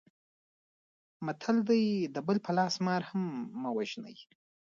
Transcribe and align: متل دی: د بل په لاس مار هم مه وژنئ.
متل 1.25 1.57
دی: 1.69 1.83
د 2.15 2.17
بل 2.27 2.37
په 2.45 2.51
لاس 2.57 2.73
مار 2.85 3.01
هم 3.09 3.21
مه 3.61 3.69
وژنئ. 3.77 4.17